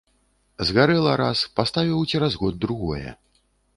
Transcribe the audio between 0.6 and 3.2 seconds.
Згарэла раз, паставіў цераз год другое.